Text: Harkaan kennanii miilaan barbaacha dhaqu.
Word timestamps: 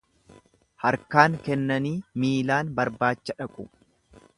Harkaan 0.85 1.37
kennanii 1.49 1.93
miilaan 2.25 2.73
barbaacha 2.81 3.41
dhaqu. 3.45 3.73